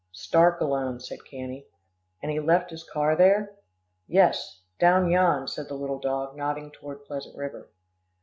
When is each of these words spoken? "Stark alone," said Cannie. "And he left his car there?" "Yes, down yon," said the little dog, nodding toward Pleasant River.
"Stark 0.13 0.59
alone," 0.61 0.99
said 0.99 1.23
Cannie. 1.25 1.67
"And 2.23 2.31
he 2.31 2.39
left 2.39 2.71
his 2.71 2.83
car 2.83 3.15
there?" 3.15 3.51
"Yes, 4.07 4.61
down 4.79 5.11
yon," 5.11 5.47
said 5.47 5.67
the 5.67 5.75
little 5.75 5.99
dog, 5.99 6.35
nodding 6.35 6.71
toward 6.71 7.05
Pleasant 7.05 7.37
River. 7.37 7.69